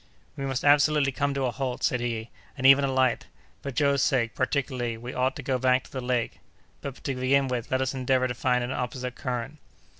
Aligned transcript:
"We 0.35 0.47
must 0.47 0.65
absolutely 0.65 1.11
come 1.11 1.35
to 1.35 1.45
a 1.45 1.51
halt," 1.51 1.83
said 1.83 1.99
he, 1.99 2.31
"and 2.57 2.65
even 2.65 2.83
alight. 2.83 3.27
For 3.61 3.69
Joe's 3.69 4.01
sake, 4.01 4.33
particularly, 4.33 4.97
we 4.97 5.13
ought 5.13 5.35
to 5.35 5.43
go 5.43 5.59
back 5.59 5.83
to 5.83 5.91
the 5.91 6.01
lake; 6.01 6.39
but, 6.81 7.03
to 7.03 7.13
begin 7.13 7.47
with, 7.47 7.69
let 7.69 7.81
us 7.81 7.93
endeavor 7.93 8.27
to 8.27 8.33
find 8.33 8.63
an 8.63 8.71
opposite 8.71 9.13
current." 9.13 9.59